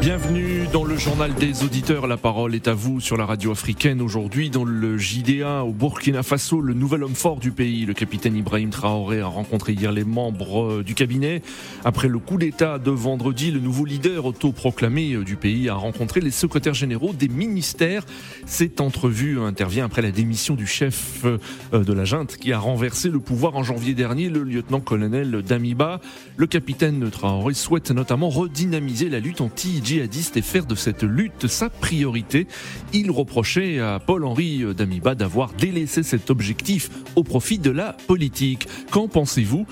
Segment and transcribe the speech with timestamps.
[0.00, 2.06] Bienvenue dans le journal des auditeurs.
[2.06, 4.00] La parole est à vous sur la radio africaine.
[4.00, 8.36] Aujourd'hui, dans le JDA au Burkina Faso, le nouvel homme fort du pays, le capitaine
[8.36, 11.42] Ibrahim Traoré, a rencontré hier les membres euh, du cabinet.
[11.84, 16.20] Après le coup d'État de vendredi, le nouveau leader autoproclamé euh, du pays a rencontré
[16.20, 18.04] les secrétaires généraux des ministères.
[18.46, 21.38] Cette entrevue intervient après la démission du chef euh,
[21.72, 26.00] de la junte qui a renversé le pouvoir en janvier dernier, le lieutenant-colonel Damiba.
[26.36, 29.40] Le capitaine Traoré souhaite notamment redynamiser la lutte
[29.82, 32.46] anti-djihadiste et faire de cette lutte sa priorité.
[32.92, 38.68] Il reprochait à Paul-Henri Damiba d'avoir délaissé cet objectif au profit de la politique.
[38.90, 39.66] Qu'en pensez-vous?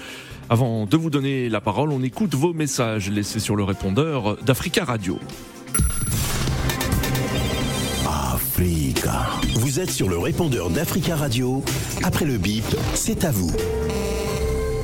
[0.48, 4.84] Avant de vous donner la parole, on écoute vos messages laissés sur le répondeur d'Africa
[4.84, 5.18] Radio.
[8.04, 9.26] Africa.
[9.54, 11.62] Vous êtes sur le répondeur d'Africa Radio.
[12.02, 12.64] Après le bip,
[12.94, 13.52] c'est à vous.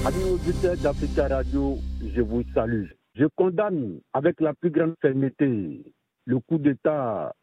[0.05, 1.79] Amis auditeurs d'Africa Radio,
[2.15, 2.87] je vous salue.
[3.17, 5.83] Je condamne avec la plus grande fermeté
[6.27, 7.35] le coup d'État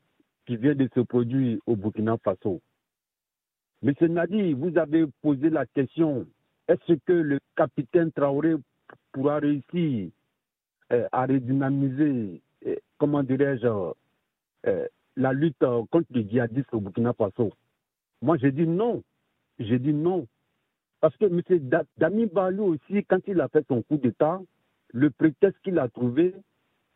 [0.46, 2.62] qui vient de se produire au Burkina Faso.
[3.82, 6.28] Monsieur Nadi, vous avez posé la question
[6.68, 8.56] est-ce que le capitaine Traoré
[9.12, 10.12] pourra réussir
[10.92, 13.68] euh, à redynamiser, euh, comment dirais-je,
[14.68, 17.52] euh, la lutte contre les djihadistes au Burkina Faso?
[18.22, 19.04] Moi, j'ai dit non.
[19.60, 20.28] J'ai dit non.
[21.02, 21.42] Parce que M.
[21.98, 24.40] Dami Balou aussi, quand il a fait son coup d'État,
[24.94, 26.34] le prétexte qu'il a trouvé,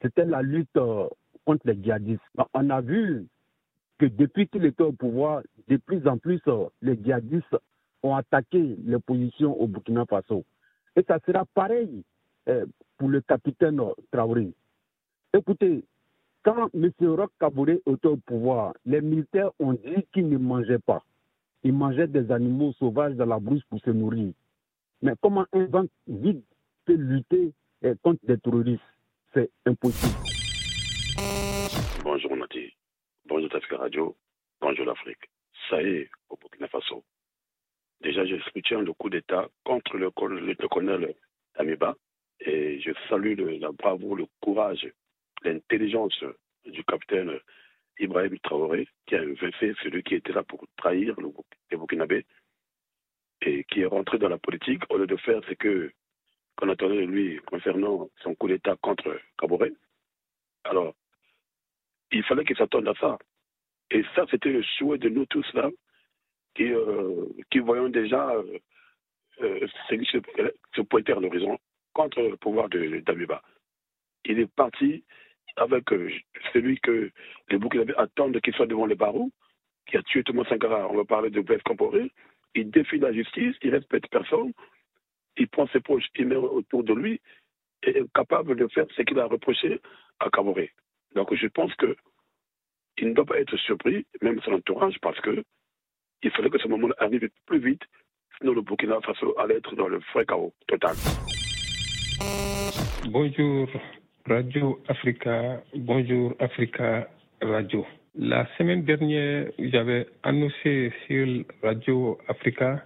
[0.02, 1.08] c'était la lutte euh,
[1.46, 2.22] contre les djihadistes.
[2.54, 3.28] On a vu
[3.98, 7.56] que depuis qu'il était au pouvoir, de plus en plus, euh, les djihadistes
[8.04, 10.46] ont attaqué les positions au Burkina Faso.
[10.96, 12.04] Et ça sera pareil
[12.48, 12.66] euh,
[12.98, 13.82] pour le capitaine
[14.12, 14.54] Traoré.
[15.34, 15.84] Écoutez,
[16.44, 16.92] quand M.
[17.02, 21.04] Roch Kabouré était au pouvoir, les militaires ont dit qu'ils ne mangeaient pas
[21.64, 24.32] ils mangeaient des animaux sauvages dans la brousse pour se nourrir.
[25.02, 26.42] Mais comment un vent vide
[26.86, 27.52] peut lutter
[28.04, 28.82] contre des terroristes
[29.34, 30.16] C'est impossible.
[32.04, 32.74] Bonjour Nati,
[33.26, 34.16] bonjour Tafika Radio,
[34.60, 35.30] bonjour l'Afrique.
[35.70, 37.04] Ça y est, au Burkina Faso.
[38.02, 41.16] Déjà, je soutiens le coup d'État contre le, colonel
[41.56, 41.96] Amiba
[42.40, 44.88] et je salue la bravoure, le courage,
[45.44, 46.24] l'intelligence
[46.66, 47.40] du capitaine
[48.00, 49.24] Ibrahim Traoré, qui a
[49.60, 51.16] fait celui qui était là pour trahir
[51.72, 52.26] les Burkinabés
[53.42, 55.92] et qui est rentré dans la politique au lieu de faire ce que
[56.58, 59.72] qu'on attendait de lui concernant son coup d'État contre Kaboré.
[60.64, 60.94] Alors,
[62.12, 63.18] il fallait qu'il s'attende à ça.
[63.92, 65.70] Et ça, c'était le souhait de nous tous là,
[66.56, 68.58] qui, euh, qui voyons déjà euh,
[69.42, 70.20] euh se,
[70.76, 71.58] se, pointer à l'horizon
[71.94, 73.42] contre le pouvoir de d'Abiba.
[74.26, 75.06] Il est parti
[75.56, 76.12] avec euh,
[76.54, 77.12] celui que
[77.50, 79.32] les Burkinabés attendent qu'il soit devant les barreaux,
[79.88, 82.12] qui a tué Thomas Sankara, on va parler de Blaise Comporé,
[82.56, 84.54] il défie la justice, il respecte personne,
[85.38, 87.22] il prend ses proches, il met autour de lui,
[87.84, 89.80] et est capable de faire ce qu'il a reproché
[90.20, 90.72] à Caboré.
[91.16, 91.96] Donc je pense que
[93.00, 95.44] il ne doit pas être surpris, même son entourage, parce que
[96.24, 97.84] il fallait que ce moment arrive plus vite,
[98.40, 100.96] sinon le Burkina Faso allait être dans le frais chaos total.
[103.10, 103.70] Bonjour,
[104.26, 107.08] Radio Africa, bonjour Africa
[107.42, 107.86] Radio.
[108.16, 111.28] La semaine dernière, j'avais annoncé sur
[111.62, 112.84] Radio Africa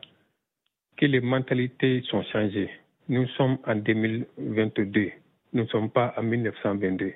[1.01, 2.69] que les mentalités sont changées.
[3.09, 5.12] Nous sommes en 2022.
[5.53, 7.13] Nous ne sommes pas en 1922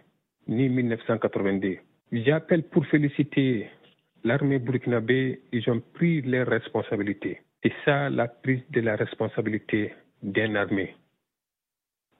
[0.48, 1.78] ni 1982.
[2.12, 3.70] J'appelle pour féliciter
[4.24, 5.40] l'armée burkinabé.
[5.52, 7.42] Ils ont pris leurs responsabilités.
[7.64, 10.96] C'est ça la prise de la responsabilité d'une armée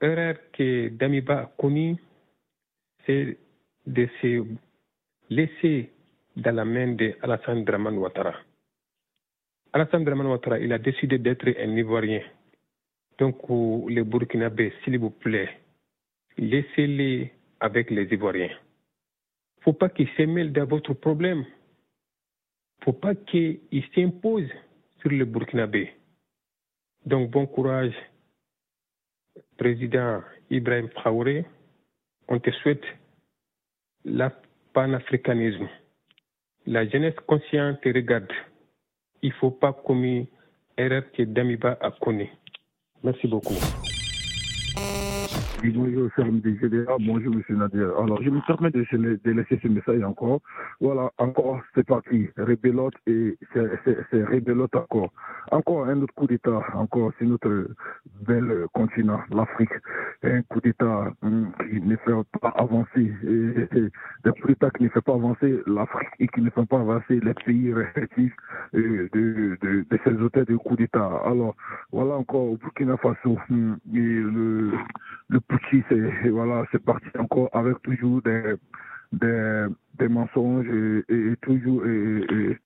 [0.00, 1.96] erreur que Damiba a connue,
[3.04, 3.36] c'est
[3.86, 4.44] de se
[5.30, 5.90] laisser
[6.36, 8.34] dans la main de Alassane Draman Ouattara.
[9.76, 12.22] Alassane Draman Ouattara, il a décidé d'être un Ivoirien.
[13.18, 13.36] Donc,
[13.90, 15.50] les Burkinabés, s'il vous plaît,
[16.38, 18.48] laissez-les avec les Ivoiriens.
[18.48, 21.40] Il ne faut pas qu'ils se mêlent dans votre problème.
[21.40, 24.56] Il ne faut pas qu'ils s'imposent
[25.00, 25.92] sur les Burkinabés.
[27.04, 27.92] Donc, bon courage
[29.58, 31.44] président Ibrahim Traoré,
[32.28, 32.86] on te souhaite
[34.06, 34.28] le
[34.72, 35.68] panafricanisme.
[36.64, 38.32] La jeunesse consciente te regarde.
[39.22, 40.30] Il ne faut pas commettre
[40.76, 42.30] erreur que Damiba a connue.
[43.02, 43.54] Merci beaucoup
[45.62, 46.10] bonjour,
[47.00, 47.98] Bonjour, monsieur Nadir.
[47.98, 50.40] Alors, je me permets de, laisser ce message encore.
[50.80, 52.28] Voilà, encore, c'est parti.
[52.36, 55.12] Rébelote et c'est rébelote encore.
[55.50, 57.68] Encore un autre coup d'État, encore, c'est notre
[58.26, 59.70] bel continent, l'Afrique.
[60.22, 65.00] Un coup d'État hum, qui ne fait pas avancer, des coups d'État qui ne fait
[65.00, 68.34] pas avancer l'Afrique et qui ne fait pas avancer les pays respectifs
[68.74, 71.22] euh, de, de, de ces auteurs de coup d'État.
[71.24, 71.54] Alors,
[71.92, 74.72] voilà encore au Burkina Faso, hum, et le,
[75.28, 78.54] le Pouchi, c'est voilà, c'est parti encore avec toujours des,
[79.12, 79.66] des,
[79.98, 80.66] des mensonges
[81.08, 82.58] et, toujours et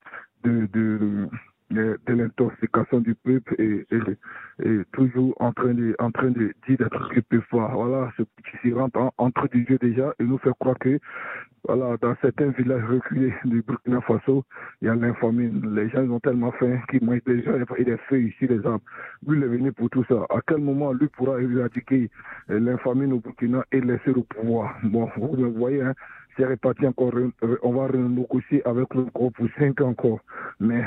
[0.43, 1.29] de, de
[1.71, 6.89] de, l'intoxication du peuple et, et, toujours en train de, en train de dire des
[6.89, 7.71] trucs peu forts.
[7.73, 8.23] Voilà, ce
[8.61, 10.99] qui rentre entre du jeu déjà et nous fait croire que,
[11.67, 14.43] voilà, dans certains villages reculés du Burkina Faso,
[14.81, 15.51] il y a l'infamie.
[15.75, 18.83] Les gens ont tellement faim qu'ils mangent des gens et des feuilles ici, les arbres.
[19.27, 20.25] Lui, il est venu pour tout ça.
[20.29, 22.09] À quel moment lui pourra éradiquer
[22.49, 24.75] l'infamie au Burkina et laisser le pouvoir?
[24.83, 25.93] Bon, vous voyez, hein,
[26.35, 30.19] c'est réparti encore, euh, on va renégocier avec le groupe pour 5 ans encore.
[30.59, 30.81] Mais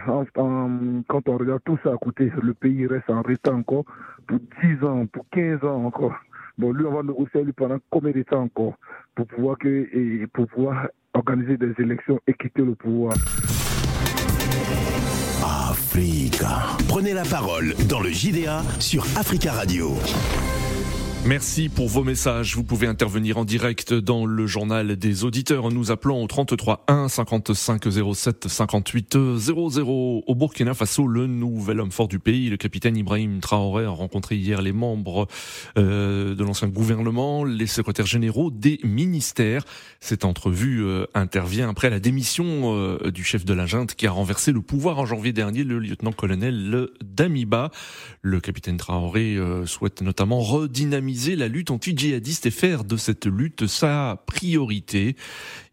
[1.08, 3.85] quand on regarde tout ça à côté, le pays reste en retard encore
[4.26, 6.14] pour 10 ans, pour 15 ans encore.
[6.56, 8.75] Bon, lui, on va négocier lui pendant combien de temps encore
[9.14, 13.14] pour pouvoir, que, pour pouvoir organiser des élections et quitter le pouvoir?
[15.44, 16.76] Africa.
[16.88, 19.94] Prenez la parole dans le JDA sur Africa Radio.
[21.26, 22.55] Merci pour vos messages.
[22.55, 27.09] Vous pouvez intervenir en direct dans le journal des auditeurs nous appelant au 33 1
[27.09, 27.82] 55
[28.15, 30.23] 07 58 00.
[30.26, 34.37] Au Burkina Faso, le nouvel homme fort du pays, le capitaine Ibrahim Traoré, a rencontré
[34.37, 35.26] hier les membres
[35.79, 39.65] euh, de l'ancien gouvernement, les secrétaires généraux des ministères.
[40.00, 44.11] Cette entrevue euh, intervient après la démission euh, du chef de la junte qui a
[44.11, 47.71] renversé le pouvoir en janvier dernier, le lieutenant-colonel Damiba.
[48.21, 54.22] Le capitaine Traoré souhaite notamment redynamiser la lutte anti-djihadiste et faire de cette lutte sa
[54.26, 55.16] priorité.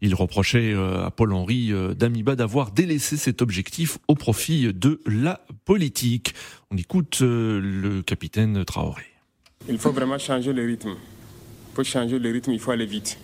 [0.00, 5.40] Il reprochait euh, à Paul-Henri euh, Damiba d'avoir délaissé cet objectif au profit de la
[5.64, 6.34] politique.
[6.70, 9.02] On écoute euh, le capitaine Traoré.
[9.68, 10.94] Il faut vraiment changer le rythme.
[11.74, 13.18] Pour changer le rythme, il faut aller vite.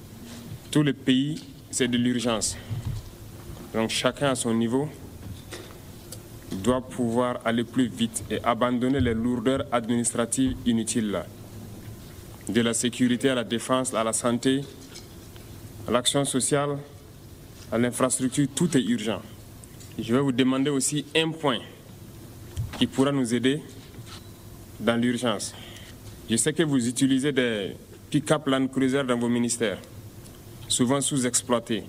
[0.70, 2.56] Tout le pays, c'est de l'urgence.
[3.75, 4.88] Donc chacun à son niveau
[6.65, 11.26] doit pouvoir aller plus vite et abandonner les lourdeurs administratives inutiles là
[12.49, 14.62] de la sécurité à la défense, à la santé,
[15.87, 16.79] à l'action sociale,
[17.71, 19.21] à l'infrastructure, tout est urgent.
[19.99, 21.59] Je vais vous demander aussi un point
[22.79, 23.61] qui pourra nous aider
[24.81, 25.55] dans l'urgence.
[26.31, 27.73] Je sais que vous utilisez des
[28.11, 29.79] pick-up Land Cruiser dans vos ministères,
[30.69, 31.85] souvent sous-exploités.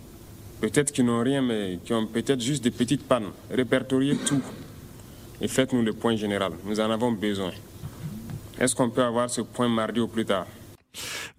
[0.59, 3.29] Peut-être qu'ils n'ont rien, mais qui ont peut-être juste des petites pannes.
[3.49, 4.41] Répertoriez tout
[5.39, 6.51] et faites-nous le point général.
[6.65, 7.51] Nous en avons besoin.
[8.59, 10.45] Est-ce qu'on peut avoir ce point mardi au plus tard?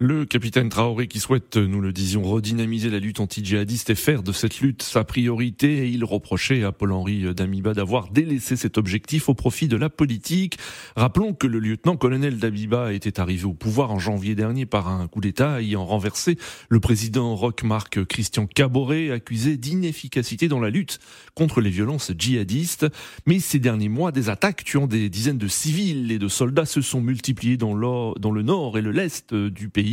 [0.03, 4.31] Le capitaine Traoré qui souhaite, nous le disions, redynamiser la lutte anti-djihadiste et faire de
[4.31, 5.91] cette lutte sa priorité.
[5.91, 10.57] Il reprochait à Paul-Henri Damiba d'avoir délaissé cet objectif au profit de la politique.
[10.95, 15.21] Rappelons que le lieutenant-colonel Damiba était arrivé au pouvoir en janvier dernier par un coup
[15.21, 16.35] d'État ayant renversé
[16.69, 20.97] le président Roch-Marc Christian Caboret, accusé d'inefficacité dans la lutte
[21.35, 22.87] contre les violences djihadistes.
[23.27, 26.81] Mais ces derniers mois, des attaques tuant des dizaines de civils et de soldats se
[26.81, 27.75] sont multipliées dans,
[28.15, 29.90] dans le nord et l'est du pays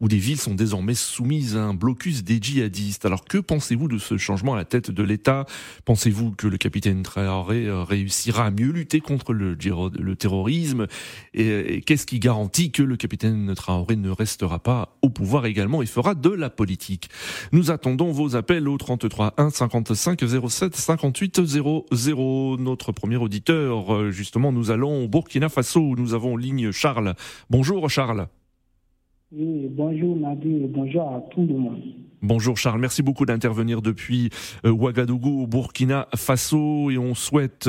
[0.00, 3.04] où des villes sont désormais soumises à un blocus des djihadistes.
[3.04, 5.46] Alors que pensez-vous de ce changement à la tête de l'État?
[5.84, 9.56] Pensez-vous que le capitaine Traoré euh, réussira à mieux lutter contre le,
[10.16, 10.86] terrorisme?
[11.34, 15.86] Et, qu'est-ce qui garantit que le capitaine Traoré ne restera pas au pouvoir également et
[15.86, 17.08] fera de la politique?
[17.52, 22.56] Nous attendons vos appels au 33 1 55 07 58 00.
[22.58, 27.14] Notre premier auditeur, euh, justement, nous allons au Burkina Faso où nous avons ligne Charles.
[27.50, 28.28] Bonjour Charles.
[29.36, 31.80] Oui, bonjour Nadir, bonjour à tout le monde.
[32.22, 34.30] Bonjour Charles, merci beaucoup d'intervenir depuis
[34.64, 37.68] euh, Ouagadougou au Burkina Faso et on souhaite,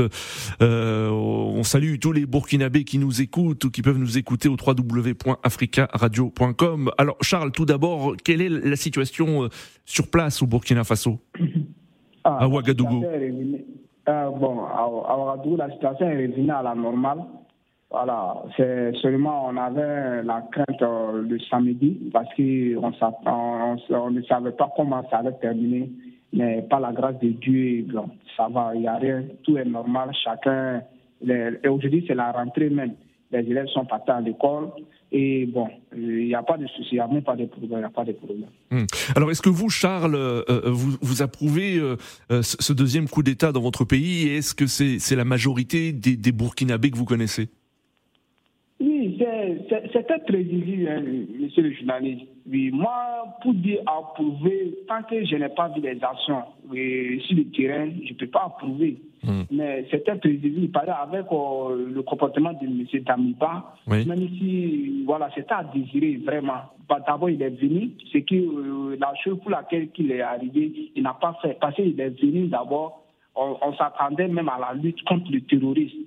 [0.61, 4.57] euh, on salue tous les Burkinabés qui nous écoutent ou qui peuvent nous écouter au
[4.63, 6.91] www.africaradio.com.
[6.99, 9.47] Alors Charles, tout d'abord, quelle est la situation euh,
[9.85, 11.19] sur place au Burkina Faso?
[12.27, 13.05] Ah, À Ouagadougou
[14.07, 17.19] Bon, à Ouagadougou, la situation est revenue à la normale.
[17.91, 22.91] Voilà, c'est seulement on avait la crainte euh, le samedi parce qu'on
[23.25, 25.91] on, ne savait pas comment ça allait terminer,
[26.33, 27.85] mais par la grâce de Dieu,
[28.35, 30.81] ça va, il n'y a rien, tout est normal, chacun.
[31.25, 32.95] et aujourd'hui, c'est la rentrée même.
[33.31, 34.69] Les élèves sont partis à l'école
[35.11, 37.79] et bon, il n'y a pas de souci, il n'y a même pas de problème,
[37.79, 38.49] n'y a pas de problème.
[38.71, 38.85] Hmm.
[39.15, 41.79] Alors, est-ce que vous, Charles, euh, euh, vous, vous approuvez
[42.29, 44.27] ce deuxième coup d'État dans votre pays?
[44.27, 47.49] Et est-ce que c'est la majorité des, des Burkinabés que vous connaissez?
[48.79, 49.17] Oui,
[49.93, 51.01] c'était prévisible, hein,
[51.39, 52.25] monsieur le journaliste.
[52.45, 57.43] Oui, moi, pour dire approuver, tant que je n'ai pas vu les actions sur le
[57.55, 58.97] terrain, je ne peux pas approuver.
[59.23, 59.43] Hmm.
[59.49, 60.71] Mais c'était prévisible.
[60.71, 63.03] Par avec euh, le comportement de M.
[63.03, 66.61] Damiba, même si voilà, c'était à désirer vraiment.
[67.07, 71.01] D'abord, il est venu, c'est que euh, la chose pour laquelle il est arrivé, il
[71.01, 71.57] n'a pas fait.
[71.59, 73.05] Parce qu'il est venu d'abord
[73.35, 75.99] on, s'attendait même à la lutte contre le terrorisme.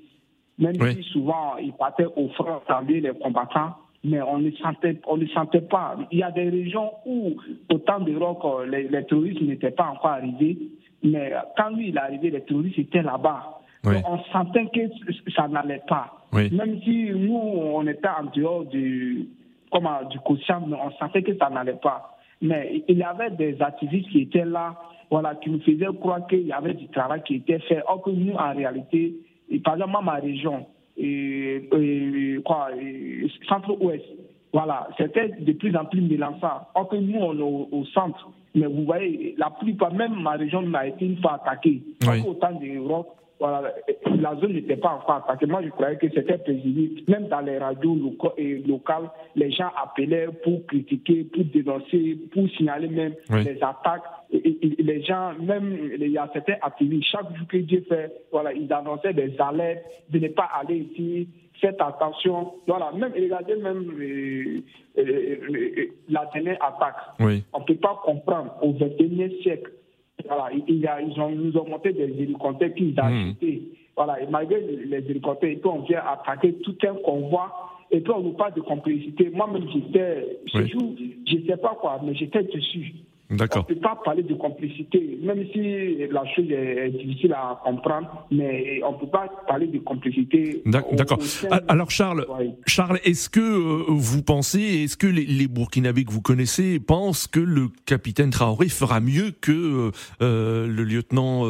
[0.58, 3.74] Même si souvent il partait au front avec les combattants,
[4.04, 5.96] mais on ne sentait, on ne sentait pas.
[6.10, 7.36] Il y a des régions où,
[7.72, 10.58] au temps de Rock, les, les terroristes n'étaient pas encore arrivés,
[11.02, 13.60] mais quand lui il est arrivé, les terroristes étaient là-bas.
[13.84, 16.26] On sentait que ça n'allait pas.
[16.32, 19.28] Même si nous, on était en dehors du,
[19.70, 22.16] comment, du quotient, on sentait que ça n'allait pas.
[22.42, 24.76] Mais il y avait des activistes qui étaient là,
[25.10, 27.82] voilà, qui nous faisaient croire qu'il y avait du travail qui était fait.
[27.86, 29.14] Or que nous, en réalité,
[29.50, 32.68] et par exemple, ma région, et, quoi,
[33.48, 34.04] centre-ouest,
[34.52, 36.68] voilà, c'était de plus en plus mélançant.
[36.74, 38.30] Or que nous, on est au, centre.
[38.54, 41.82] Mais vous voyez, la plupart, même ma région m'a été une fois attaquée.
[42.26, 43.72] Autant d'Europe, voilà,
[44.18, 45.46] la zone n'était pas encore attaquée.
[45.46, 47.02] Moi, je croyais que c'était prévisible.
[47.08, 47.96] Même dans les radios
[48.66, 54.02] locales, les gens appelaient pour critiquer, pour dénoncer, pour signaler même les attaques.
[54.30, 58.70] Les gens, même, il y a certains activistes, chaque jour que Dieu fait, voilà, ils
[58.72, 61.28] annonçaient des alertes de ne pas aller ici,
[61.60, 62.52] faites attention.
[62.66, 64.60] Voilà, même, regardez même euh,
[64.98, 66.96] euh, euh, la dernière attaque.
[67.52, 69.72] On ne peut pas comprendre au XXIe siècle
[70.26, 73.30] voilà, il y a, ils, ont, nous ont monté des hélicoptères qu'ils ont hmm.
[73.30, 73.62] achetés.
[73.96, 77.52] Voilà, et malgré les hélicoptères, et puis on vient attaquer tout un convoi,
[77.90, 79.30] et puis on nous parle de complicité.
[79.30, 80.94] Moi-même, j'étais, ce jour,
[81.26, 82.94] je ne sais pas quoi, mais j'étais dessus.
[83.30, 83.66] D'accord.
[83.68, 88.26] On ne peut pas parler de complicité, même si la chose est difficile à comprendre,
[88.30, 90.62] mais on ne peut pas parler de complicité.
[90.64, 91.18] D'accord.
[91.68, 92.26] Alors Charles,
[92.66, 97.40] Charles, est-ce que euh, vous pensez, est-ce que les, Burkinabés que vous connaissez pensent que
[97.40, 99.90] le capitaine Traoré fera mieux que euh,
[100.22, 101.44] euh, le lieutenant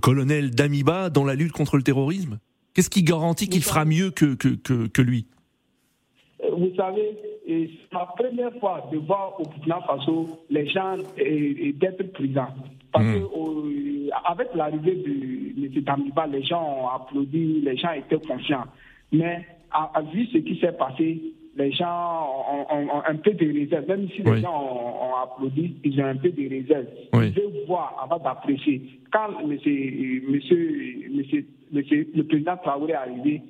[0.00, 2.38] colonel Damiba dans la lutte contre le terrorisme?
[2.74, 5.26] Qu'est-ce qui garantit qu'il fera mieux que, que, que, que lui?
[6.56, 12.12] Vous savez, et c'est ma première fois de voir au Burkina Faso les gens d'être
[12.12, 12.54] présents.
[12.92, 13.12] Parce mmh.
[13.12, 15.84] que avec l'arrivée de M.
[15.84, 18.64] Tamiba, les gens ont applaudi, les gens étaient confiants.
[19.12, 21.20] Mais à, vu ce qui s'est passé,
[21.56, 22.28] les gens
[22.70, 23.88] ont, un peu de réserve.
[23.88, 26.86] Même si les gens ont, applaudi, ils ont un peu de réserve.
[27.14, 29.00] Ils veulent voir avant d'apprécier.
[29.12, 33.42] Quand monsieur, monsieur, monsieur, monsieur, le président Traoré est arrivé,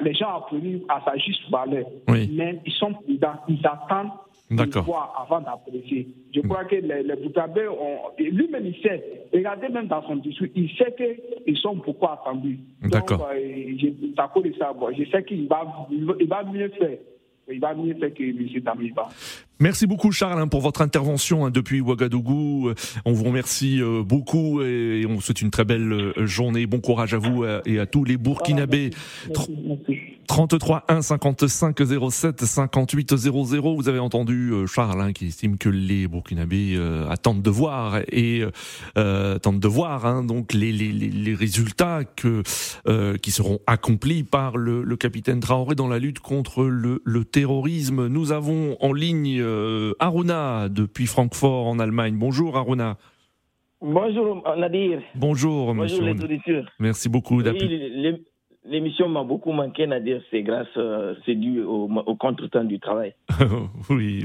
[0.00, 1.84] les gens applaudissent à sa juste valeur.
[2.08, 4.10] Mais ils sont prudents, ils attendent
[4.50, 6.08] de voir avant d'apprécier.
[6.34, 7.68] Je crois que les, les Boutabés
[8.18, 9.02] Lui-même, il sait.
[9.32, 12.58] Regardez même dans son discours, il sait qu'ils sont beaucoup attendus.
[12.82, 13.28] D'accord.
[13.32, 13.38] Euh,
[13.78, 13.88] je,
[14.96, 16.98] je sais qu'il va, il va mieux faire
[17.50, 18.62] il va mieux faire que M.
[18.62, 19.08] Damiba.
[19.60, 22.68] Merci beaucoup Charles hein, pour votre intervention hein, depuis Ouagadougou.
[22.68, 26.66] Euh, on vous remercie euh, beaucoup et on vous souhaite une très belle euh, journée.
[26.66, 28.90] Bon courage à vous et à tous les Burkinabés.
[30.26, 31.76] 33 1 55
[32.10, 33.74] 07 58 00.
[33.74, 38.42] Vous avez entendu Charles hein, qui estime que les Burkinabés attendent de voir et
[38.96, 42.42] attendent de voir donc les, les, les, résultats que
[43.16, 48.06] qui seront accomplis par le, le, capitaine Traoré dans la lutte contre le, le terrorisme.
[48.06, 52.16] Nous avons en ligne euh, Aruna depuis Francfort en Allemagne.
[52.16, 52.96] Bonjour Aruna.
[53.80, 55.02] Bonjour Nadir.
[55.14, 56.70] Bonjour, Bonjour les auditeurs.
[56.78, 58.22] Merci beaucoup d'appeler.
[58.64, 60.22] L'émission m'a beaucoup manqué, Nadir.
[60.30, 63.12] C'est grâce, euh, c'est dû au, au contretemps du travail.
[63.90, 64.24] oui.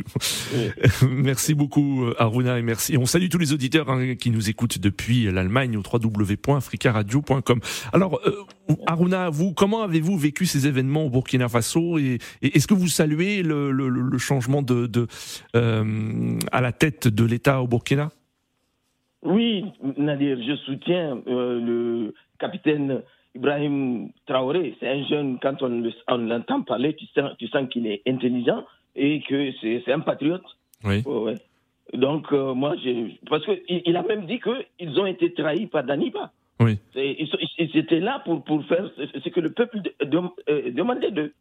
[1.10, 2.98] merci beaucoup, Aruna, et merci.
[2.98, 7.60] On salue tous les auditeurs hein, qui nous écoutent depuis l'Allemagne au www.africaradio.com.
[7.92, 12.76] Alors, euh, Aruna, vous, comment avez-vous vécu ces événements au Burkina Faso et, est-ce que
[12.76, 15.08] vous saluez le, le, le changement de, de
[15.56, 18.10] euh, à la tête de l'État au Burkina?
[19.24, 19.66] Oui,
[19.98, 23.02] Nadir, je soutiens le capitaine
[23.38, 28.02] Ibrahim Traoré, c'est un jeune, quand on l'entend parler, tu sens, tu sens qu'il est
[28.08, 28.66] intelligent
[28.96, 30.44] et que c'est un patriote.
[30.84, 31.04] Oui.
[31.94, 32.76] Donc, euh, moi,
[33.30, 36.32] parce qu'il il a même dit qu'ils ont été trahis par Daniba.
[36.60, 36.80] Oui.
[36.96, 41.34] Ils, étaient là pour, pour faire ce que le peuple euh, demandait d'eux.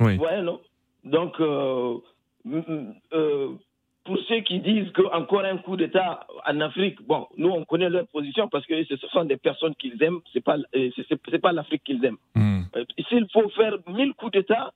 [0.00, 0.18] Oui.
[0.18, 0.60] Ouais, non
[1.04, 1.98] Donc, euh,
[4.04, 8.06] pour ceux qui disent qu'encore un coup d'État en Afrique, bon, nous on connaît leur
[8.08, 10.90] position parce que ce sont des personnes qu'ils aiment, c'est pas euh,
[11.30, 12.18] c'est pas l'Afrique qu'ils aiment.
[12.34, 12.62] Hmm.
[12.76, 14.72] Euh, s'il faut faire mille coups d'État,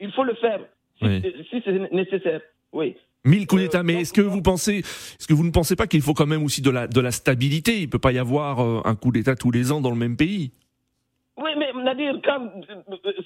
[0.00, 0.60] il faut le faire
[1.00, 2.40] si, c'est nécessaire.
[2.72, 2.96] Oui.
[3.24, 6.02] Mille coups d'État, mais est-ce que vous pensez, est-ce que vous ne pensez pas qu'il
[6.02, 7.80] faut quand même aussi de la de la stabilité?
[7.80, 10.16] Il peut pas y avoir euh, un coup d'État tous les ans dans le même
[10.16, 10.50] pays.
[11.36, 12.20] Oui, mais Nadir,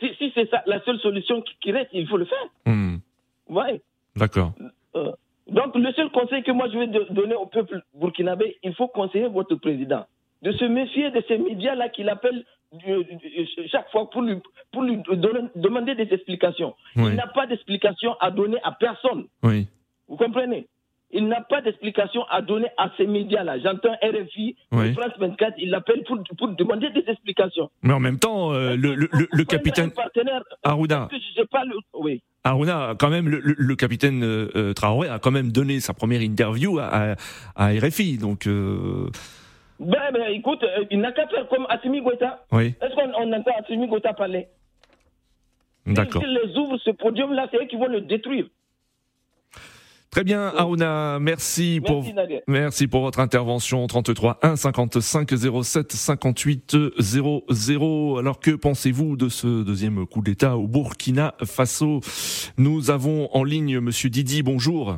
[0.00, 2.48] si, c'est ça la seule solution qui, reste, il faut le faire.
[2.66, 2.98] Hmm.
[3.48, 3.80] Ouais.
[4.14, 4.52] D'accord.
[5.48, 9.28] Donc, le seul conseil que moi je vais donner au peuple burkinabé, il faut conseiller
[9.28, 10.04] votre président
[10.42, 12.44] de se méfier de ces médias-là qu'il appelle
[13.70, 14.36] chaque fois pour lui,
[14.72, 14.98] pour lui
[15.54, 16.74] demander des explications.
[16.96, 19.26] Il n'a pas d'explication à donner à personne.
[19.42, 19.66] Oui.
[20.08, 20.66] Vous comprenez?
[21.10, 23.58] Il n'a pas d'explication à donner à ces médias-là.
[23.60, 27.70] J'entends RFI, France 24, il l'appelle pour, pour, demander des explications.
[27.82, 29.90] Mais en même temps, euh, le, le, le, capitaine
[30.64, 31.08] Aruna,
[31.94, 32.22] oui.
[32.44, 37.14] Aruna, quand même, le, capitaine euh, Traoré a quand même donné sa première interview à,
[37.54, 38.46] à, RFI, donc.
[38.46, 39.08] Euh...
[39.78, 42.44] Ben, ben, écoute, euh, il n'a qu'à faire comme Assimi Goïta.
[42.50, 42.74] Oui.
[42.80, 44.48] Est-ce qu'on entend Assimi Goïta parler?
[45.86, 46.22] D'accord.
[46.22, 48.46] S'ils les ouvrent ce podium-là, c'est eux qui vont le détruire.
[50.16, 52.02] Très bien, Aruna, merci, pour
[52.46, 55.28] merci pour votre intervention 33 1 55
[55.62, 58.16] 07 58 00.
[58.16, 62.00] Alors que pensez-vous de ce deuxième coup d'État au Burkina Faso?
[62.56, 64.42] Nous avons en ligne Monsieur Didi.
[64.42, 64.96] Bonjour.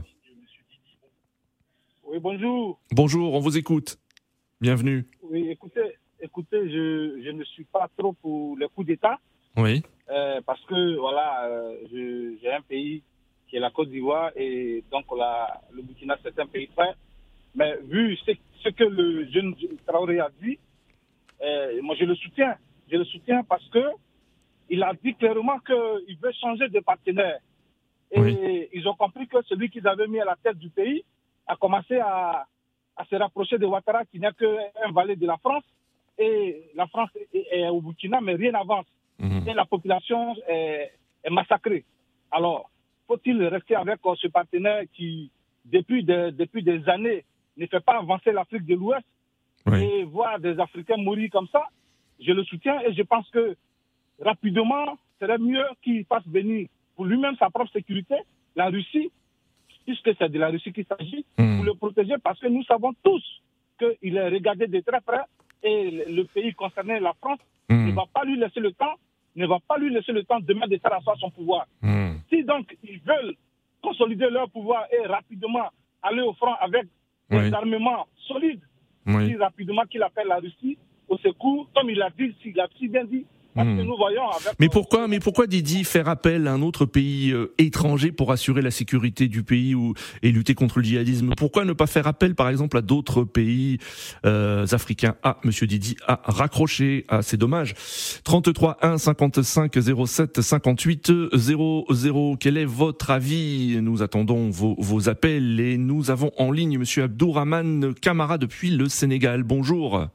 [2.07, 2.79] Oui, bonjour.
[2.93, 3.99] Bonjour, on vous écoute.
[4.61, 5.05] Bienvenue.
[5.25, 9.19] Oui, écoutez, écoutez, je, je ne suis pas trop pour le coup d'État.
[9.57, 9.83] Oui.
[10.11, 13.03] Euh, parce que voilà, euh, j'ai un pays
[13.49, 16.95] qui est la Côte d'Ivoire, et donc la, le Burkina, c'est un pays frère.
[17.55, 19.55] Mais vu ce, ce, que le jeune
[19.87, 20.59] Traoré a dit,
[21.43, 22.57] euh, moi je le soutiens.
[22.91, 23.85] Je le soutiens parce que
[24.71, 27.39] il a dit clairement qu'il veut changer de partenaire.
[28.11, 31.05] Et ils ont compris que celui qu'ils avaient mis à la tête du pays
[31.47, 32.47] a commencé à,
[32.97, 35.65] à se rapprocher de Ouattara, qui n'est qu'un valet de la France.
[36.19, 38.87] Et la France est, au Burkina, mais rien n'avance.
[39.19, 39.49] Mhm.
[39.49, 40.93] Et la population est,
[41.25, 41.85] est massacrée.
[42.31, 42.71] Alors,
[43.09, 45.31] faut-il rester avec euh, ce partenaire qui,
[45.65, 47.25] depuis, depuis des années,
[47.57, 49.05] ne fait pas avancer l'Afrique de l'Ouest
[49.73, 51.65] et voir des Africains mourir comme ça?
[52.21, 53.57] Je le soutiens et je pense que
[54.21, 58.17] rapidement, ce serait mieux qu'il fasse venir pour lui-même sa propre sécurité,
[58.57, 59.11] la Russie,
[59.85, 61.57] puisque c'est de la Russie qu'il s'agit, hmm.
[61.57, 63.23] pour le protéger parce que nous savons tous
[63.79, 65.23] qu'il est regardé de très près
[65.63, 67.39] et le pays concerné, la France,
[67.69, 67.87] hmm.
[67.87, 68.95] ne va pas lui laisser le temps,
[69.37, 71.67] ne va pas lui laisser le temps demain de faire asseoir son pouvoir.
[71.83, 72.08] Hmm.
[72.49, 73.35] Donc ils veulent
[73.83, 75.69] consolider leur pouvoir et rapidement
[76.03, 76.87] aller au front avec
[77.31, 78.63] des armements solides,
[79.37, 80.79] rapidement qu'il appelle la Russie
[81.09, 83.25] au secours, comme il a dit, s'il a si bien dit,
[83.65, 83.83] Hmm.
[84.59, 88.63] mais pourquoi, mais pourquoi Didi faire appel à un autre pays euh, étranger pour assurer
[88.63, 91.35] la sécurité du pays ou, et lutter contre le djihadisme?
[91.37, 93.79] Pourquoi ne pas faire appel, par exemple, à d'autres pays
[94.25, 95.17] euh, africains?
[95.23, 97.05] Ah, Monsieur Didi a raccroché.
[97.09, 97.75] Ah, c'est dommage.
[98.25, 99.73] 33 1 55
[100.07, 102.37] 07 58 00.
[102.39, 103.79] Quel est votre avis?
[103.83, 108.89] Nous attendons vos, vos appels et nous avons en ligne Monsieur Abdourahman Kamara depuis le
[108.89, 109.43] Sénégal.
[109.43, 110.09] Bonjour.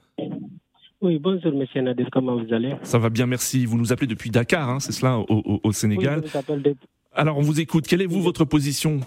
[1.04, 2.76] Oui, bonjour Monsieur Nadir, comment vous allez?
[2.82, 3.66] Ça va bien, merci.
[3.66, 6.76] Vous nous appelez depuis Dakar, hein, c'est cela, au, Sénégal oui,
[7.12, 9.02] Alors on vous écoute, quelle est vous votre position?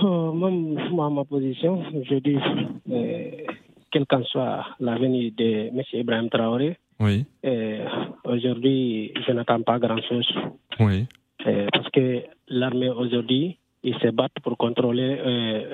[0.00, 2.36] Oh, moi, ma position, je dis,
[2.88, 3.30] euh,
[3.90, 5.82] quel qu'en soit l'avenir de M.
[5.92, 7.24] Ibrahim Traoré, oui.
[7.44, 7.84] Euh,
[8.24, 10.32] aujourd'hui, je n'attends pas grand-chose.
[10.78, 11.06] Oui.
[11.48, 15.18] Euh, parce que l'armée aujourd'hui, ils se battent pour contrôler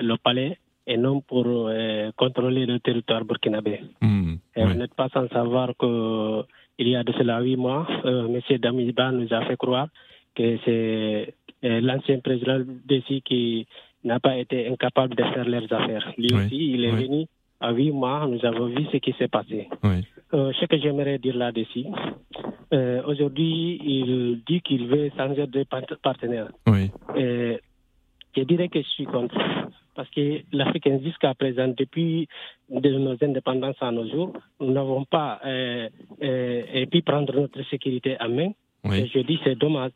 [0.01, 3.81] le palais et non pour euh, contrôler le territoire burkinabé.
[4.01, 8.57] Hmm, vous n'êtes pas sans savoir qu'il y a de cela huit mois, euh, M.
[8.57, 9.87] Damiba nous a fait croire
[10.35, 13.67] que c'est euh, l'ancien président d'ESI qui
[14.03, 16.11] n'a pas été incapable de faire leurs affaires.
[16.17, 17.25] Lui aussi, il est venu
[17.59, 19.67] à huit mois, nous avons vu ce qui s'est passé.
[20.31, 21.85] ce que j'aimerais dire là-dessus,
[23.05, 25.65] aujourd'hui, il dit qu'il veut changer de
[26.01, 26.47] partenaire.
[26.65, 29.35] je dirais que je suis contre
[29.99, 32.29] parce que l'Afrique jusqu'à présent, depuis
[32.69, 34.31] de nos indépendances à nos jours,
[34.61, 35.89] nous n'avons pas euh,
[36.23, 38.51] euh, pu prendre notre sécurité en main.
[38.85, 39.91] je dis c'est dommage,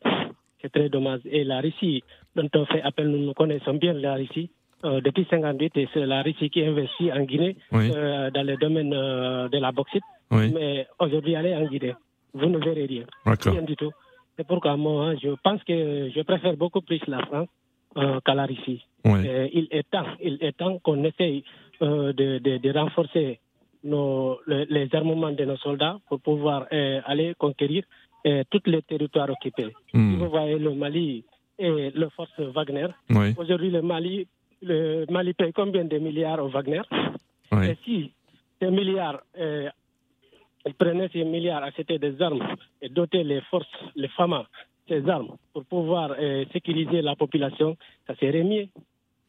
[0.60, 1.20] c'est très dommage.
[1.24, 2.04] Et la Russie,
[2.36, 4.50] dont on fait appel, nous, nous connaissons bien la Russie.
[4.84, 9.58] Euh, depuis 58, et c'est la Russie qui investit en Guinée dans le domaine de
[9.58, 10.04] la bauxite.
[10.30, 11.94] Mais aujourd'hui, est en Guinée.
[12.34, 13.04] Vous ne verrez rien.
[13.24, 13.92] Rien du tout.
[14.36, 17.48] C'est pourquoi moi, je pense que je préfère beaucoup plus la France
[17.96, 18.84] Russie.
[19.06, 21.44] Euh, il est temps, il est temps qu'on essaye
[21.82, 23.38] euh, de, de, renforcer
[23.82, 27.84] nos, les, armements de nos soldats pour pouvoir euh, aller conquérir
[28.50, 29.68] tous les territoires occupés.
[29.92, 30.16] Hmm.
[30.16, 31.24] Vous voyez le Mali
[31.58, 32.86] et le force Wagner.
[33.36, 34.26] Aujourd'hui, le Mali,
[34.62, 36.80] le Mali paye combien de milliards au Wagner?
[37.52, 38.10] Et si
[38.58, 42.42] ces milliards, ils prenaient ces milliards, achetaient des armes
[42.80, 44.44] et dotaient les forces, les femmes,
[44.88, 46.14] ces armes pour pouvoir
[46.52, 48.68] sécuriser la population, ça serait mieux.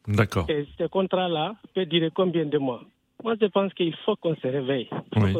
[0.08, 0.46] D'accord.
[0.48, 2.82] Et ce contrat-là peut durer combien de mois?
[3.24, 4.88] Moi, je pense qu'il faut qu'on se réveille.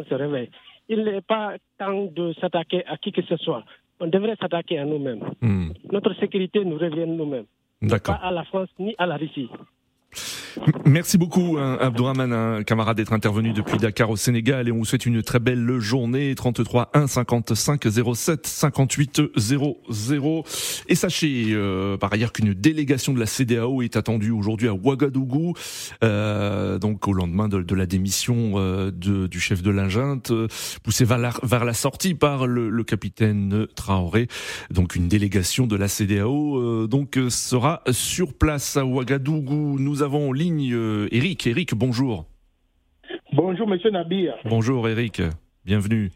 [0.04, 0.50] se réveille.
[0.88, 3.64] Il n'est pas temps de s'attaquer à qui que ce soit.
[4.00, 5.22] On devrait s'attaquer à nous-mêmes.
[5.40, 5.70] Hmm.
[5.90, 7.46] Notre sécurité nous revient nous-mêmes.
[7.82, 8.18] D'accord.
[8.18, 9.48] Pas à la France ni à la Russie.
[10.84, 14.84] Merci beaucoup, hein, Abdourahman, un camarade, d'être intervenu depuis Dakar au Sénégal et on vous
[14.84, 16.34] souhaite une très belle journée.
[16.34, 20.44] 33 1 55 07 58 00.
[20.88, 25.54] Et sachez euh, par ailleurs qu'une délégation de la CDAO est attendue aujourd'hui à Ouagadougou,
[26.02, 30.32] euh, donc au lendemain de, la démission euh, de, du chef de l'Ingente,
[30.82, 34.28] poussé vers la, vers la sortie par le, le, capitaine Traoré.
[34.70, 39.78] Donc une délégation de la CDAO donc sera sur place à Ouagadougou.
[39.78, 41.46] Nous avons ligne euh, Eric.
[41.46, 42.24] Eric, bonjour.
[43.32, 44.34] Bonjour, monsieur Nabir.
[44.44, 45.20] Bonjour, Eric.
[45.64, 46.10] Bienvenue.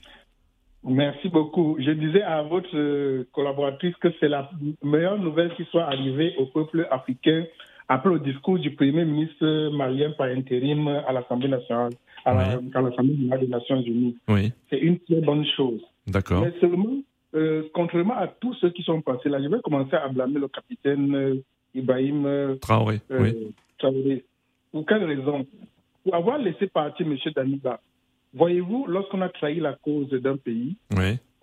[0.84, 1.76] Merci beaucoup.
[1.78, 4.48] Je disais à votre euh, collaboratrice que c'est la
[4.82, 7.44] meilleure nouvelle qui soit arrivée au peuple africain
[7.88, 11.92] après le discours du Premier ministre malien par intérim à l'Assemblée nationale,
[12.24, 14.16] à l'Assemblée des Nations Unies.
[14.28, 14.52] Oui.
[14.70, 15.80] C'est une très bonne chose.
[16.06, 16.42] D'accord.
[16.42, 17.02] Mais seulement,
[17.34, 20.46] euh, contrairement à tous ceux qui sont passés là, je vais commencer à blâmer le
[20.46, 21.42] capitaine
[21.74, 23.00] Ibrahim Traoré.
[23.10, 23.52] oui.
[23.80, 24.24] Traoré.
[24.70, 25.46] Pour quelle raison?
[26.04, 27.16] Pour avoir laissé partir M.
[27.34, 27.80] Daniba.
[28.32, 30.76] Voyez-vous, lorsqu'on a trahi la cause d'un pays,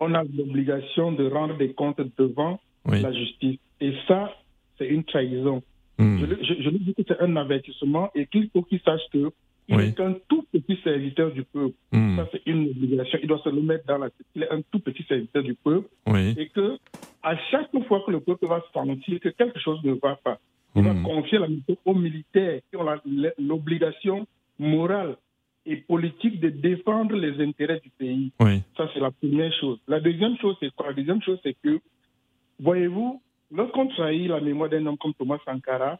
[0.00, 3.58] on a l'obligation de rendre des comptes devant la justice.
[3.80, 4.32] Et ça,
[4.78, 5.62] c'est une trahison.
[5.98, 6.18] Hmm.
[6.20, 9.30] Je, je, lui dis que c'est un avertissement et qu'il faut qu'il sache que
[9.70, 11.74] il est un tout petit serviteur du peuple.
[11.92, 12.16] Hmm.
[12.16, 13.18] Ça, c'est une obligation.
[13.20, 14.26] Il doit se le mettre dans la tête.
[14.34, 15.88] Il est un tout petit serviteur du peuple.
[16.38, 16.78] Et que,
[17.22, 20.38] à chaque fois que le peuple va sentir que quelque chose ne va pas,
[20.74, 21.02] il va hmm.
[21.02, 22.86] confier la mission aux militaires qui ont
[23.38, 24.26] l'obligation
[24.58, 25.16] morale
[25.66, 28.32] et politique de défendre les intérêts du pays.
[28.76, 29.78] Ça, c'est la première chose.
[29.86, 30.88] La deuxième chose, c'est quoi?
[30.88, 31.80] La deuxième chose, c'est que,
[32.58, 35.98] voyez-vous, lorsqu'on trahit la mémoire d'un homme comme Thomas Sankara,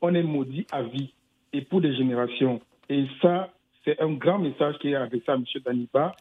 [0.00, 1.12] on est maudit à vie
[1.52, 2.60] et pour des générations.
[2.88, 3.52] Et ça,
[3.84, 5.44] c'est un grand message qui est adressé à M.
[5.64, 6.14] Daniba.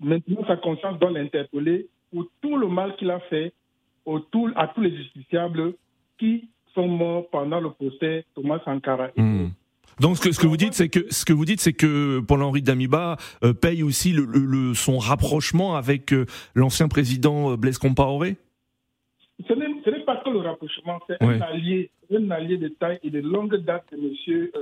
[0.00, 3.52] Maintenant, sa conscience doit l'interpeller pour tout le mal qu'il a fait
[4.04, 5.74] autour, à tous les justiciables
[6.18, 9.08] qui sont morts pendant le procès Thomas Sankara.
[9.16, 9.48] Hmm.
[10.00, 12.20] Donc ce que, ce que vous dites, c'est que ce que vous dites, c'est que
[12.20, 18.36] Paul-Henri Damiba euh, paye aussi le, son rapprochement avec euh, l'ancien président euh, Blaise Compaoré?
[19.48, 23.20] Ce n'est pas que le rapprochement, c'est un allié, un allié de taille et de
[23.20, 24.52] longue date de monsieur,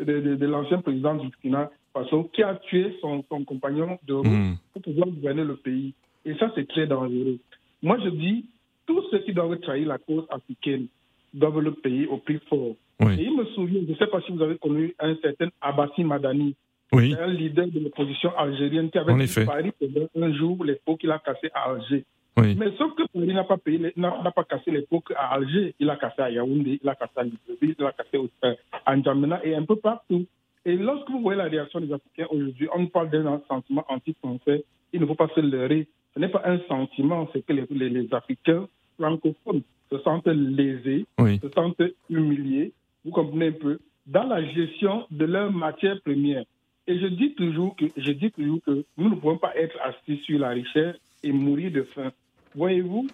[0.00, 4.54] de, l'ancien président du Burkina Faso, qui a tué son, compagnon de route hmm.
[4.72, 5.92] pour pouvoir gouverner le pays.
[6.24, 7.38] Et ça, c'est très dangereux.
[7.82, 8.46] Moi, je dis,
[8.86, 10.86] tous ceux qui doivent trahir la cause africaine,
[11.34, 12.74] doivent le payer au prix fort.
[13.00, 16.02] Et il me souvient, je ne sais pas si vous avez connu un certain Abbassi
[16.02, 16.54] Madani,
[16.92, 21.18] un leader de l'opposition algérienne qui avait disparu pendant un jour les pots qu'il a
[21.18, 22.04] cassés à Alger.
[22.38, 25.88] Mais sauf que Paris n'a pas, payé, n'a pas cassé les pots à Alger, il
[25.88, 29.40] a cassé à Yaoundé, il a cassé à Libreville, il a cassé euh, à N'Djamena
[29.44, 30.26] et un peu partout.
[30.66, 34.64] Et lorsque vous voyez la réaction des Africains aujourd'hui, on parle d'un sentiment anti-français.
[34.92, 35.86] Il ne faut pas se leurrer.
[36.14, 41.48] Ce n'est pas un sentiment, c'est que les, les Africains francophones se sentent lésés, se
[41.54, 42.72] sentent humiliés,
[43.04, 46.44] vous comprenez un peu, dans la gestion de leurs matières premières.
[46.86, 50.18] Et je dis toujours que, je dis toujours que nous ne pouvons pas être assis
[50.24, 52.12] sur la richesse et mourir de faim.
[52.54, 53.08] Voyez-vous,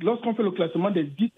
[0.00, 1.32] lorsqu'on fait le classement des dix,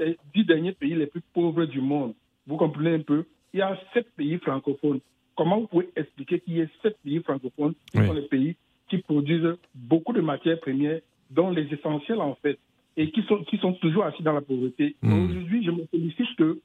[0.45, 2.15] derniers pays les plus pauvres du monde,
[2.47, 5.01] vous comprenez un peu, il y a sept pays francophones.
[5.37, 8.57] Comment vous pouvez expliquer qu'il y ait sept pays francophones qui sont les pays
[8.89, 12.59] qui produisent beaucoup de matières premières, dont les essentiels en fait
[12.99, 14.97] et qui sont, qui sont toujours assis dans la pauvreté.
[15.03, 15.25] Hmm.
[15.25, 16.59] Aujourd'hui, je me félicite que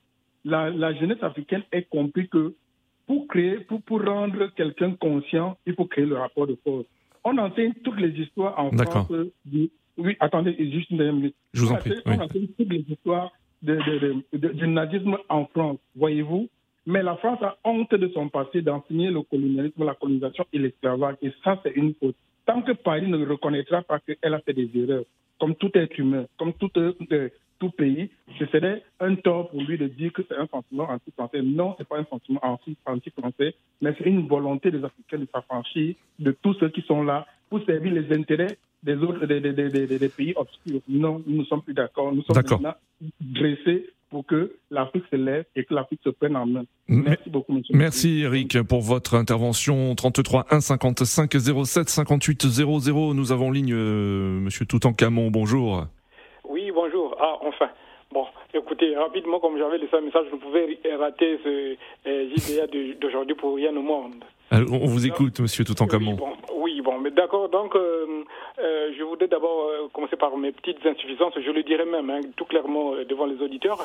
[0.44, 2.56] la, la, jeunesse africaine ait compris que
[3.06, 6.86] pour créer, pour, pour rendre quelqu'un conscient, il faut créer le rapport de force.
[7.24, 9.12] On enseigne toutes les histoires en France.
[9.46, 11.36] Du, oui, attendez, juste une dernière minute.
[11.54, 11.94] Je vous en prie.
[12.06, 13.78] On enseigne toutes les histoires de,
[14.36, 16.50] de, du nazisme en France, voyez-vous.
[16.86, 21.16] Mais la France a honte de son passé d'enseigner le colonialisme, la colonisation et l'esclavage.
[21.22, 22.16] Et ça, c'est une faute.
[22.46, 25.06] Tant que Paris ne reconnaîtra pas qu'elle a fait des erreurs,
[25.40, 26.94] comme tout être humain, comme tout, euh,
[27.60, 31.42] tout pays, ce serait un tort pour lui de dire que c'est un sentiment anti-français.
[31.42, 32.42] Non, ce n'est pas un sentiment
[32.86, 37.26] anti-français, mais c'est une volonté des Africains de s'affranchir de tous ceux qui sont là
[37.50, 40.82] pour servir les intérêts des autres des, des, des, des pays obscurs.
[40.90, 42.14] Non, nous ne sommes plus d'accord.
[42.14, 42.76] Nous sommes maintenant
[43.22, 46.66] dressés pour que l'Afrique se lève et que l'Afrique se prenne en main.
[46.88, 47.76] Merci beaucoup, monsieur.
[47.76, 49.96] Merci, Eric, pour votre intervention.
[49.96, 51.32] 33 1 55
[51.66, 53.14] 07 58 00.
[53.16, 55.32] Nous avons ligne euh, monsieur Toutankhamon.
[55.32, 55.88] Bonjour.
[56.48, 57.18] Oui, bonjour.
[57.20, 57.70] Ah, enfin.
[58.14, 61.76] Bon, écoutez, rapidement, comme j'avais laissé un message, je ne pouvais rater ce
[62.08, 64.24] euh, d'aujourd'hui pour rien au monde.
[64.52, 66.12] on vous écoute, monsieur Toutankhamon.
[66.12, 66.53] Oui, bon,
[66.84, 67.50] bon mais d'accord.
[67.50, 68.24] Donc, euh,
[68.60, 71.34] euh, je voudrais d'abord euh, commencer par mes petites insuffisances.
[71.38, 73.80] Je le dirais même, hein, tout clairement, devant les auditeurs.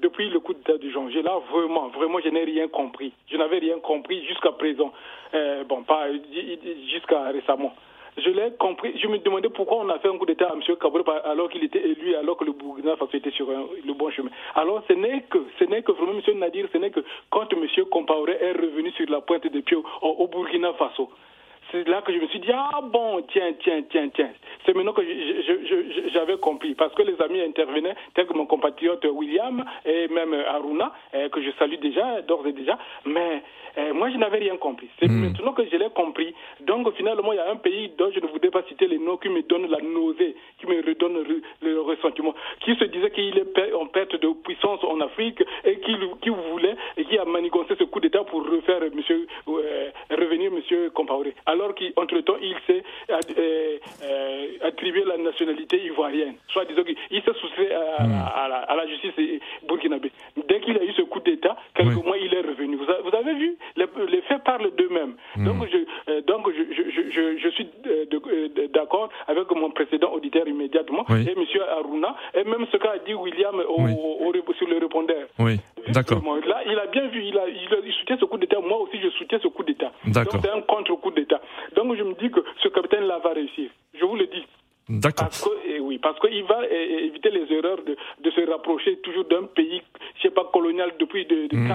[0.00, 3.12] depuis le coup d'état du janvier, là, vraiment, vraiment, je n'ai rien compris.
[3.30, 4.92] Je n'avais rien compris jusqu'à présent.
[5.68, 6.06] bon, pas
[6.92, 7.74] jusqu'à récemment.
[8.16, 8.92] je l'ai compris.
[8.98, 10.62] Je me demandais pourquoi on a fait un coup d'État à M.
[10.80, 14.30] Kabore alors qu'il était élu, alors que le Burkina Faso était sur le bon chemin.
[14.54, 16.38] Alors ce n'est que, ce n'est que vraiment, M.
[16.38, 17.66] Nadir, ce n'est que quand M.
[17.90, 21.10] Compaoré est revenu sur la pointe des pieds au Burkina Faso,
[21.72, 24.30] c'est là que je me suis dit, ah bon, tiens, tiens, tiens, tiens.
[24.64, 25.02] C'est maintenant que
[26.12, 26.74] j'avais compris.
[26.74, 31.42] Parce que les amis intervenaient, tels que mon compatriote William et même Aruna, eh, que
[31.42, 32.78] je salue déjà, d'ores et déjà.
[33.06, 33.42] Mais
[33.76, 34.88] eh, moi, je n'avais rien compris.
[35.00, 35.24] C'est hmm.
[35.24, 36.34] maintenant que je l'ai compris.
[36.60, 39.16] Donc, finalement, il y a un pays dont je ne voudrais pas citer les noms
[39.16, 41.24] qui me donne la nausée, qui me redonne
[41.62, 45.96] le, ressentiment, qui se disait qu'il est en perte de puissance en Afrique et qui,
[46.20, 49.00] qui voulait et qui a manigancé ce coup d'État pour refaire M.
[50.94, 51.34] Compaoré.
[51.46, 56.34] Alors qu'entre-temps, il s'est euh, euh, attribué la nationalité ivoirienne.
[56.48, 58.68] Soit disons qu'il s'est soustrait à, hmm.
[58.68, 59.12] à, la, justice
[59.66, 60.10] burkinabé.
[60.48, 62.76] Dès qu'il a eu ce coup d'État, quelques mois, il est revenu.
[62.76, 65.14] vous avez vu les, faits parlent d'eux-mêmes.
[65.36, 65.44] Hmm.
[65.44, 67.68] Donc, je, donc je, je, je, suis
[68.72, 71.44] d'accord avec mon précédent auditeur immédiatement, et M.
[71.78, 75.28] Aruna, et même ce qu'a dit William au, sur le répondeur.
[75.38, 76.22] Oui, d'accord.
[76.46, 78.58] Là, il a bien vu, il, a, il, soutient ce coup d'État.
[78.60, 79.92] Moi aussi, je soutiens ce coup d'État.
[80.06, 81.40] Donc, c'est un contre-coup d'État.
[81.96, 83.70] Je me dis que ce capitaine-là va réussir.
[83.94, 84.44] Je vous le dis.
[84.88, 85.26] D'accord.
[85.26, 88.50] Parce que, eh oui, parce qu'il va eh, eh, éviter les erreurs de, de se
[88.50, 89.80] rapprocher toujours d'un pays,
[90.16, 91.68] je sais pas, colonial depuis de, de hmm.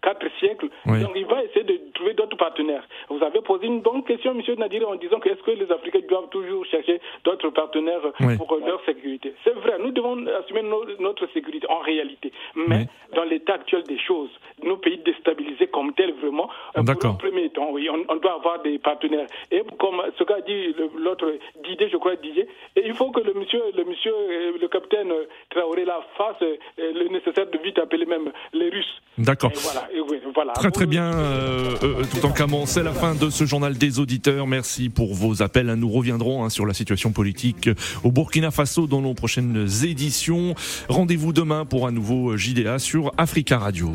[0.00, 0.68] quatre, siècles.
[0.86, 2.86] Donc il va essayer de trouver d'autres partenaires.
[3.10, 4.40] Vous avez posé une bonne question, M.
[4.56, 8.00] Nadir, en disant que est-ce que les Africains doivent toujours chercher d'autres partenaires
[8.38, 9.34] pour leur sécurité?
[9.42, 10.62] C'est vrai, nous devons assumer
[11.00, 12.32] notre sécurité en réalité.
[12.54, 14.30] Mais dans l'état actuel des choses,
[14.62, 18.78] nos pays déstabilisés comme tels, vraiment, euh, le premier temps, oui, on, doit avoir des
[18.78, 19.26] partenaires.
[19.50, 21.32] Et comme ce qu'a dit l'autre
[21.64, 22.46] Didier, je crois, Didier,
[22.76, 25.12] et il faut que le monsieur, le monsieur, euh, le capitaine
[25.50, 29.02] Traoré là fasse euh, le nécessaire de vite appeler même les Russes.
[29.18, 29.50] D'accord.
[29.54, 29.88] Voilà,
[30.52, 32.66] Très très bien, euh, tout en camant.
[32.66, 34.46] C'est la fin de ce journal des auditeurs.
[34.46, 35.66] Merci pour vos appels.
[35.74, 37.70] Nous reviendrons hein, sur la situation politique
[38.02, 40.54] au Burkina Faso dans nos prochaines éditions.
[40.88, 43.92] Rendez-vous demain pour un nouveau JDA sur Africa Radio.